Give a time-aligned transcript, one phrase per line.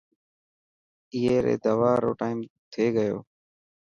[1.13, 3.17] اي ري دوا رو ٽائيمٿي گيو.